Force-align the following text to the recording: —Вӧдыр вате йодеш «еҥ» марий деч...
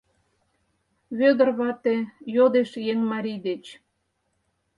—Вӧдыр 1.17 1.49
вате 1.59 1.95
йодеш 2.35 2.71
«еҥ» 2.91 2.99
марий 3.11 3.39
деч... 3.47 3.63